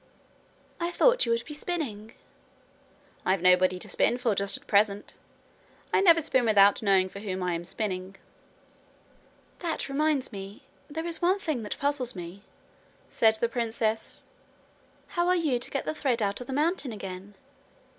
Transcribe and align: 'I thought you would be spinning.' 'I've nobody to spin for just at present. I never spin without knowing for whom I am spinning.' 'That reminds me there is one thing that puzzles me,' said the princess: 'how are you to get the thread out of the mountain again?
'I 0.79 0.89
thought 0.93 1.25
you 1.27 1.31
would 1.31 1.45
be 1.45 1.53
spinning.' 1.53 2.15
'I've 3.23 3.43
nobody 3.43 3.77
to 3.77 3.87
spin 3.87 4.17
for 4.17 4.33
just 4.33 4.57
at 4.57 4.65
present. 4.65 5.19
I 5.93 6.01
never 6.01 6.23
spin 6.23 6.45
without 6.45 6.81
knowing 6.81 7.07
for 7.07 7.19
whom 7.19 7.43
I 7.43 7.53
am 7.53 7.63
spinning.' 7.63 8.15
'That 9.59 9.89
reminds 9.89 10.31
me 10.31 10.63
there 10.89 11.05
is 11.05 11.21
one 11.21 11.37
thing 11.37 11.61
that 11.61 11.77
puzzles 11.77 12.15
me,' 12.15 12.41
said 13.11 13.35
the 13.35 13.47
princess: 13.47 14.25
'how 15.09 15.27
are 15.27 15.35
you 15.35 15.59
to 15.59 15.69
get 15.69 15.85
the 15.85 15.93
thread 15.93 16.19
out 16.23 16.41
of 16.41 16.47
the 16.47 16.51
mountain 16.51 16.91
again? 16.91 17.35